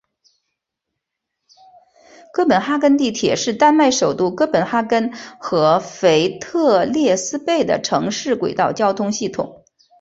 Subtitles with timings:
[2.33, 9.63] 哥本哈根地铁是丹麦首都哥本哈根和腓特烈斯贝的城市轨道交通系统。